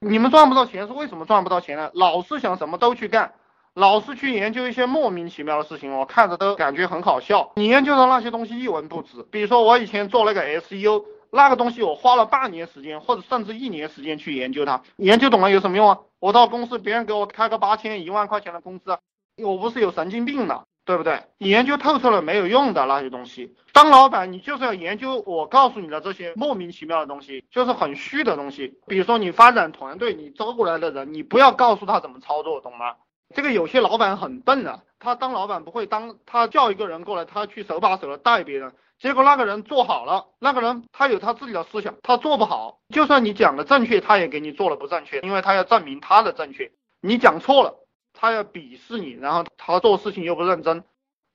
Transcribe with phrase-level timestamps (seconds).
[0.00, 1.90] 你们赚不到钱是为什么赚不到钱呢？
[1.92, 3.32] 老是想什么都去干，
[3.74, 7.50] 老是去研究一些莫名其妙的事情，我看着都感觉很好笑。
[7.56, 9.26] 你研究的那些东西一文不值。
[9.32, 15.98] 比如说我以前做那个 SEO，那个东西我花了半年时间或者甚至一年时间去研究它，研究懂了有什么用啊？
[16.20, 18.96] 我到公司别人给我开个八千一万块钱的工资，
[19.42, 20.64] 我不是有神经病了？
[20.88, 21.20] 对不对？
[21.36, 23.54] 你研究透彻了没有用的那些东西。
[23.74, 28.78] 当老板，你就是要研究我告诉你的这些莫名其妙的东西，就是很虚的东西。
[28.86, 32.94] 比如说你发展团队，你招过来的人，你不要告诉他怎么操作，懂吗？
[33.34, 46.72] 这个有些老板很笨啊，他当老板不会当，他叫一个人过来，他去手把手的带别人，结果那个人做好了，那个人他有他自己的思想，他做不好，就算你讲的正确，他也给你做了不正确，因为他要证明他的正确。
[47.02, 47.74] 你讲错了。
[48.20, 50.82] 他要鄙视你，然后他做事情又不认真，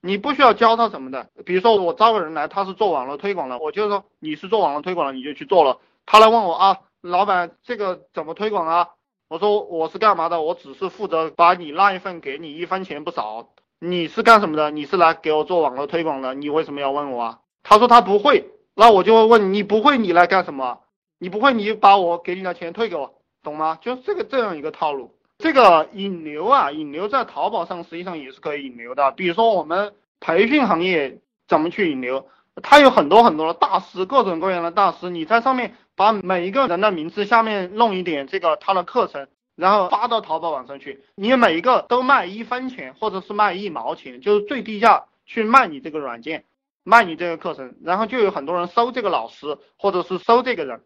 [0.01, 1.29] 你不需要教他什么的。
[1.45, 5.79] 比如说我招个人来，他是做网络推广的，我就说你是做网络推广的，你就去做了。
[6.05, 8.89] 他来问我啊，老板这个怎么推广啊？
[9.29, 10.41] 我说我是干嘛的？
[10.41, 13.47] 我只是负责把你那一份给你，一分钱不少。
[13.79, 14.69] 你是干什么的？
[14.69, 17.39] 你是来给我做网络推广的，你为什么要问我啊？
[17.63, 20.81] 他说他不会，那我就会问你不会，你来干什么？
[21.17, 23.77] 你不会，你把我给你的钱退给我，懂吗？
[23.81, 25.15] 就是这个这样一个套路。
[25.37, 29.11] 这个引流啊，引流在淘宝上实际上也是可以引流的。
[29.11, 32.27] 比如说我们培训行业怎么去引流，
[32.61, 35.09] 它有很多很多的大师，各种各样的大师。
[35.09, 46.45] 你在上面把每一个人的名字下面弄一点这个他的课程，然后发到淘宝网上去，你每一个都卖一分钱或者是卖一毛钱，就是最低价去卖你这个软件，
[46.83, 50.81] 卖你这个课程，然后就有很多人收这个老师或者是收这个人。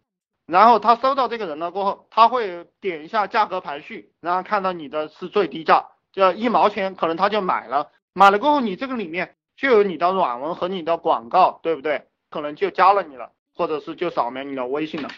[0.48, 7.92] 然后他收到这个人了过后，他会点一下价格排序，然后看到你的是最低价，就一毛钱，可能他就买了。
[8.14, 12.08] 买了过后，你这个里面就有你的软文和你的广告，对不对？
[12.30, 15.10] 可能就加了你了，或者是就扫描你的微信了。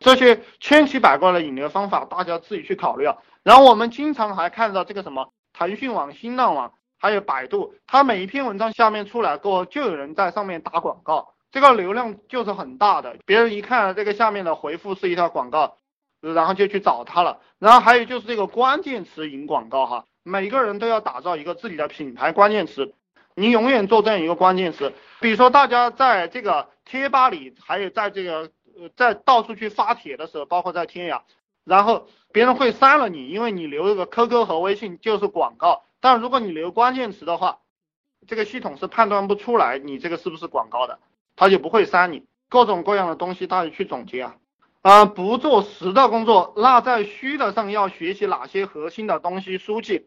[0.00, 3.16] 这些千奇百怪的引流方法，大家自己去考虑啊。
[3.42, 11.34] 然后我们经常还看到这个什么腾讯网、新浪网，还有百度，它每一篇文章下面出来过后，就有人在上面打广告。
[11.50, 15.78] 这个流量就是很大的，别人一看这个下面的回复是一条广告，
[16.20, 17.40] 然后就去找他了。
[17.58, 22.94] 然后还有就是这个关键词引广告哈，每个人都要打造一个自己的品牌关键词，
[23.34, 24.92] 你永远做这样一个关键词。
[25.20, 31.22] 比如说大家在这个贴吧里，还有在这个呃在到处去发帖的时候，包括在天涯，
[31.64, 35.84] 然后别人会删了你，因为你留一个 QQ 和微信就是广告。
[36.00, 37.58] 但如果你留关键词的话，
[38.26, 40.98] 这个系统是判断不出来你这个是不是广告的。
[41.38, 44.34] 他就不会删你，各种各样的东西大家去总结啊，
[44.82, 49.56] 啊，不做实的工作，那在虚的上要学习哪些核心的东西？
[49.56, 50.06] 书记，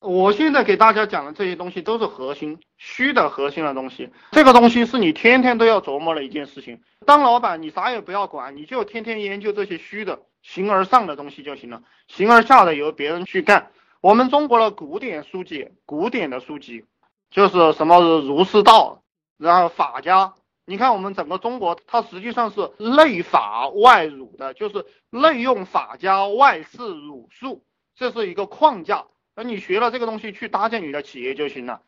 [0.00, 6.80] 我现在给大家讲的这些东西都是核心，虚的核心的东西，这个东西是你天天都要琢磨的一件事情。
[7.04, 13.70] 当老板，你啥也不要管，你就天天研究这些虚的，形而上的东西就行了，形而下的由别人去干。
[14.00, 16.86] 我们中国的古典书籍，古典的书籍
[17.30, 19.02] 就是什么儒释道，
[19.36, 20.32] 然后法家。
[20.70, 27.64] 你看，我们整个中国，它实际上是内法外儒的，就是内用法家，外事儒术，
[27.96, 29.06] 这是一个框架。
[29.34, 31.80] 那你学了这个东西去搭建你的企业就行了。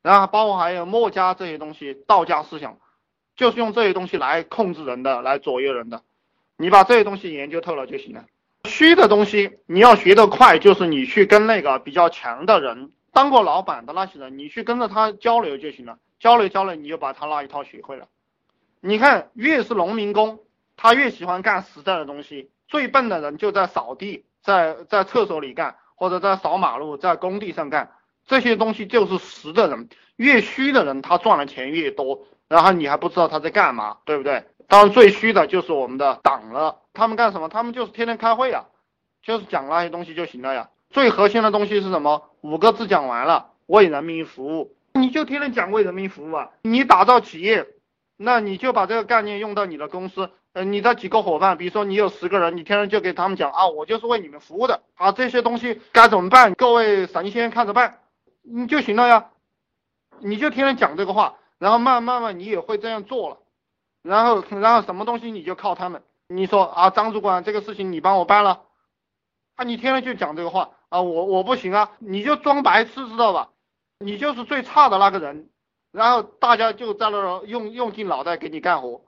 [0.00, 2.78] 然后包括还有墨家这些东西，道家思想，
[3.36, 6.00] 就是用这些东西来控制人的，来左右人的。
[6.56, 8.24] 你把这些东西研究透了就行了。
[8.64, 15.98] 虚的东西你要学得快，就是你去跟那个比较强的人，当过老板的那些人，你去跟着他交流就行了。
[16.18, 18.06] 交流交流，你就把他那一套学会了。
[18.82, 20.40] 你看，越是农民工，
[20.76, 22.50] 他越喜欢干实在的东西。
[22.66, 27.92] 最笨的人就在扫地，在在厕所里干，或者在扫马路，在工地上干，
[28.26, 29.88] 这些东西就是实的人。
[30.16, 34.44] 越虚的人，他赚的钱越多，然后你还不知道他在干嘛，对不对？
[34.66, 36.78] 当然，最虚的就是我们的党了。
[36.94, 37.48] 他们干什么？
[37.48, 38.66] 他们就是天天开会啊，
[39.22, 40.70] 就是讲那些东西就行了呀。
[40.88, 42.30] 最核心的东西是什么？
[42.40, 44.74] 五个字讲完了：为人民服务。
[44.94, 47.66] 你就天天讲为人民服务啊，你打造企业。
[48.22, 56.52] 那你就把这个概念用到你的公司，呃，你的几个伙伴，比如说你有十个人，你天天就给他们讲啊，我就是为你们服务的啊，这些东西该怎么办？
[56.52, 58.00] 各位神仙看着办，
[58.42, 59.30] 你就行了呀。
[60.18, 63.38] 你就天天讲这个话，然后慢慢慢你也会这样做了，
[64.02, 66.02] 然后然后什么东西你就靠他们。
[66.28, 68.64] 你说啊，张主管这个事情你帮我办了，
[69.56, 73.48] 啊，你天天就讲这个话啊，我我不行啊，你就装白痴知道吧？
[73.98, 75.48] 你就是最差的那个人。
[75.92, 79.02] 然后大家就在那儿用用尽脑袋给你干活，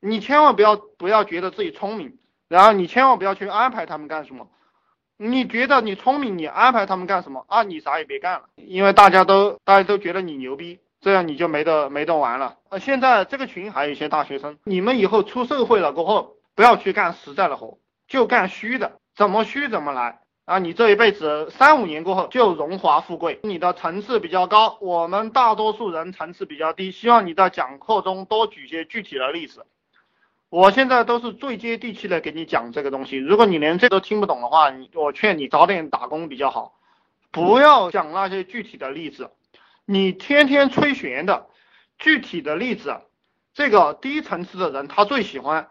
[0.00, 2.18] 你千万不要不要觉得自己聪明，
[2.48, 4.48] 然后你千万不要去安排他们干什么。
[5.16, 7.62] 你觉得你聪明，你安排他们干什么啊？
[7.62, 12.56] 你啥也别干了，因为大家都大家都觉得你牛逼，这样你就没得没得玩了。
[12.70, 17.78] 呃，现在这个群还有一些大学生，你们以后出社会了过后，不要去干实在的活，
[18.08, 18.98] 就干虚的。
[19.14, 20.58] 怎么虚怎么来啊！
[20.58, 23.38] 你这一辈子三五年过后就荣华富贵。
[23.44, 26.90] 你的层次比较高，我们大多数人层次比较低。
[26.90, 29.64] 希望你在讲课中多举些具体的例子。
[30.48, 33.16] 我现在都是最接地气的给你讲这个东西。
[33.16, 36.74] 如果你连这都听不懂的话，我劝你早点打工比较好，
[37.30, 39.30] 不要讲那些具体的例子。
[39.86, 41.46] 你天天吹玄的，
[41.98, 43.00] 具体的例子，
[43.54, 45.68] 这个低层次的人他最喜欢，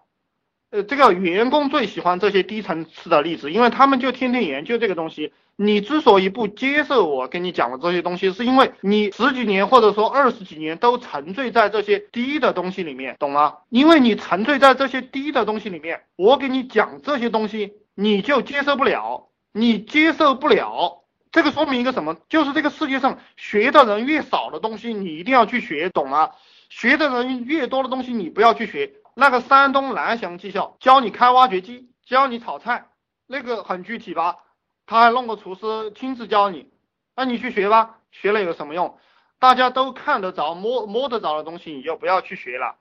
[0.71, 5.33] 呃，这个员工最喜欢这些低层次的例子，因为他们就天天研究这个东西。
[5.57, 13.57] 你之所以不接受我跟你讲的这些东西，是因为你十几年或者说二十几年都沉醉在这些低的东西里面，懂吗？
[13.69, 21.03] 因为你沉醉在这些低的东西里面，我给你讲这些东西，你就接受不了，你接受不了，
[21.33, 22.15] 这个说明一个什么？
[22.29, 26.31] 就是这个世界上学的人越少的东西，你一定要去学，懂吗？
[26.69, 28.94] 学的人越多的东西，你不要去学。
[29.13, 32.88] 那个山东蓝翔技校教你开挖掘机，教你炒菜，
[33.28, 34.38] 那个很具体吧？
[34.86, 36.69] 他还弄个厨师亲自教你，
[37.16, 38.98] 那你去学吧，学了有什么用？
[39.40, 42.75] 大家都看得着、摸摸得着的东西，你就不要去学了。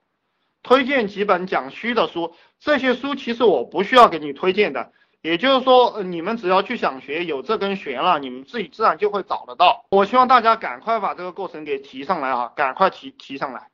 [0.63, 4.91] 推荐几本讲虚的书，这些书其实我不需要给你推荐的。
[5.21, 9.85] 也就是说，你们只要去想学，有这根弦了，你们自己自然就会找得到。
[9.91, 13.69] 我希望大家赶快把这个过程给提上来啊，赶快提提上来。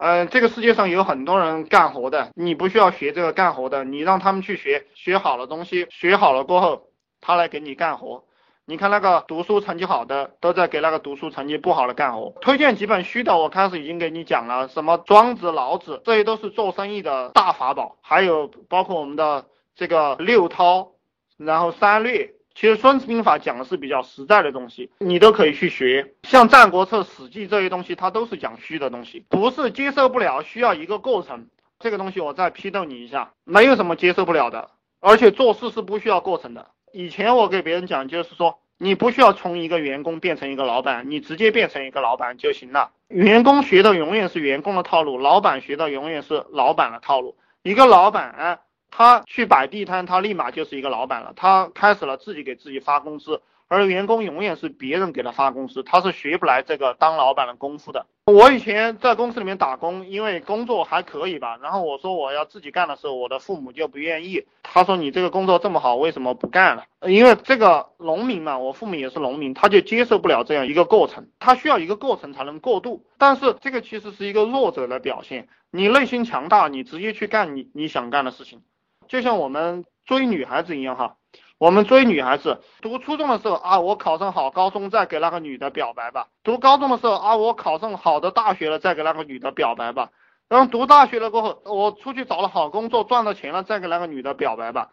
[0.00, 6.86] 嗯，这个世界上有很多人干活的，你不需要学这个干活的，你让他们去学，学好了东西，学好了过后。
[7.20, 8.24] 他来给你干活，
[8.64, 12.32] 你看那个读书成绩好的都在给那个读书成绩不好的干活。
[12.40, 17.98] 推荐几本虚的，我开始已经给你讲了，什么庄子、老子，这些都是做生意的大法宝。
[18.00, 19.44] 还有包括我们的
[19.76, 20.92] 这个六韬，
[21.36, 26.12] 然后三略，其实孙子兵法讲的是比较实在的东西，你都可以去学。
[26.24, 31.46] 像战国策、史记这些东西，它都是讲虚的东西，不是接受不了，需要一个过程。
[31.78, 34.68] 这个东西我再批斗你一下，没有什么接受不了的，
[35.00, 36.66] 而且做事是不需要过程的。
[36.92, 42.90] 以前我给别人讲，就是说你不需要从一个员工变成一个老板，你直接变成一个老板就行了。
[43.08, 47.38] 员工学的永远是员工的套路，老板学的永远是老板的套路。
[47.62, 48.60] 一个老板，
[48.90, 53.40] 他去摆地摊，他立马就是一个老板了，他开始了自己给自己发工资。
[53.68, 58.04] 而员工永远是别人给他发工资，他是学不来这个当老板的功夫的。
[58.26, 64.44] 我以前在公司里面打工，因为工作还可以吧，然后我说我要自己干的时候，我的父母就不愿意。
[64.64, 66.84] 他说你这个工作这么好，为什么不干了？
[67.06, 73.06] 因为这个农民嘛，我父母也是农民，他就接受不了这样一个过程，他需要一个过程才能过渡。
[73.18, 78.62] 但是这个其实是一个弱者的表现，你内心强大，你直接去干你你想干的事情，
[79.10, 81.16] 就像我们追女孩子一样哈。
[81.58, 90.10] 我们追女孩子，读初中的时候啊，我考上好高中再给那个女的表白吧；读高中的时候啊，我考上好的大学了再给那个女的表白吧；
[90.48, 94.90] 然后读大学了过后，我出去找了好工作赚了钱了再给那个女的表白吧。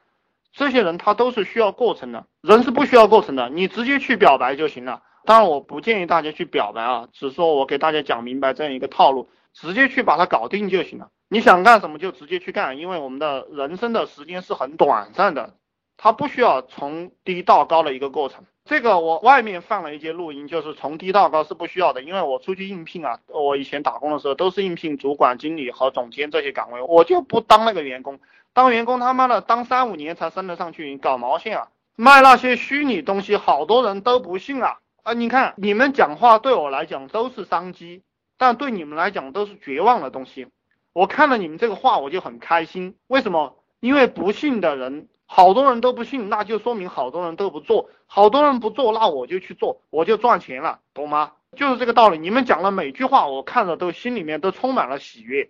[0.52, 5.04] 这些人他都是需要过程的，人是不需要过程的，你直接去表白就行了。
[5.24, 11.10] 当然我不建议大家去表白啊，只说我给大家讲明白这样一个套路，直接去把它搞定就行了。
[11.28, 15.56] 你想干什么就直接去干，因为我们的人生的时间是很短暂的。
[15.98, 28.20] 它不需要从低到高的一个过程，这个我外面放了一节录音，就是从低到高是不需要的，因为我出去应聘啊，我以前打工的时候都是应聘主管、经理和总监这些岗位，我就不当那个员工，
[28.54, 31.70] 当员工他妈的当三五年才升得上去，搞毛线啊？
[31.96, 34.78] 卖那些虚拟东西，好多人都不信啊！
[35.02, 38.04] 啊，你看你们讲话对我来讲都是商机，
[38.38, 40.48] 但对你们来讲都是绝望的东西。
[40.94, 43.58] 我看了你们这个话我就很开心，为什么？
[43.80, 45.10] 因为不信的人。
[45.30, 47.90] 好多人都不信，那就说明好多人都不做。
[48.06, 51.34] 好多人不做，那我就去做，我就赚钱了，懂吗？
[51.54, 52.18] 就是这个道理。
[52.18, 55.50] 你们讲的每句话，我看着都心里面都充满了喜悦，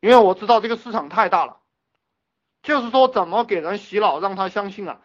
[0.00, 1.56] 因为我知道这个市场太大了。
[2.62, 5.00] 就是说，怎么给人洗脑，让他相信啊？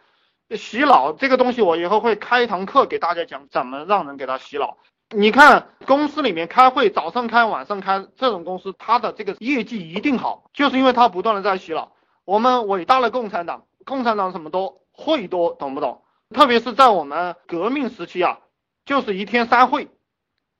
[0.54, 4.76] 洗脑这个东西，我以后会开一堂课给大家讲，怎么让人给他洗脑。
[5.12, 11.92] 你看公司里面开会，早上开，晚上开，这种公司它的这个业绩一定好，就是因为它不断的在洗脑。
[12.24, 13.66] 我们伟大的共产党。
[13.86, 16.02] 共产党什么多会多，懂不懂？
[16.34, 18.38] 特别是在我们革命时期啊，
[18.84, 19.88] 就是一天三会，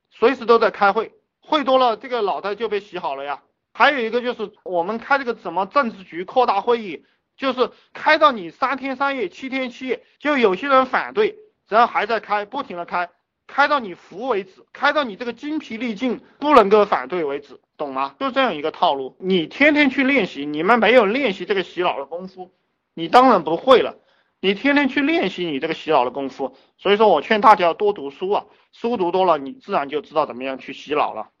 [0.09, 3.43] 随时都在开会，会多了，这个脑袋就被洗好了呀。
[3.73, 7.05] 还有一个就是我们开这个什么政治局扩大会议，
[7.37, 11.37] 就是开到你三天三夜、七天七夜，就有些人反对，
[11.69, 13.11] 然后还在开，不停的开，
[13.53, 18.15] 开到你服为止，开到你这个精疲力尽不能够反对为止，懂吗？
[18.17, 22.49] 就这样一个套路，你天天去练习，你们没有练习这个洗脑的功夫。
[22.93, 23.97] 你当然不会了，
[24.39, 31.31] 你天天去练习你这个洗脑的功夫，所以说我劝大家要多读书啊，书读多了，你自然就知道怎么样去洗脑了。